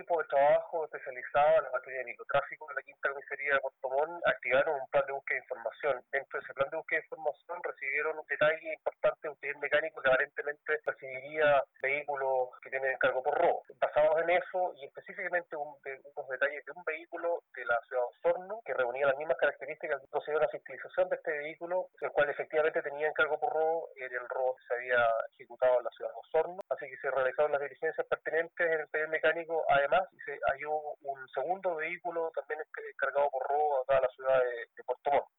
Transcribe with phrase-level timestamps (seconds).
[0.00, 3.88] equipo de trabajo especializado en la materia de microtráfico de la quinta comisaría de Puerto
[3.90, 5.94] Montt activaron un plan de búsqueda de información.
[6.10, 9.58] Dentro de ese plan de búsqueda de información recibieron un detalle importante de un taller
[9.58, 12.19] mecánico que aparentemente recibiría vehículos
[12.62, 13.62] que tienen cargo por robo.
[13.80, 18.02] Basados en eso y específicamente un, de, unos detalles de un vehículo de la ciudad
[18.02, 22.10] de Osorno que reunía las mismas características, procedió a la fiscalización de este vehículo, el
[22.12, 25.90] cual efectivamente tenía encargo por robo, era el robo que se había ejecutado en la
[25.90, 30.02] ciudad de Osorno, así que se realizaron las diligencias pertinentes en el taller mecánico, además
[30.24, 30.72] se halló
[31.02, 32.60] un segundo vehículo también
[32.96, 35.26] cargado por robo acá a la ciudad de, de Puerto Montt.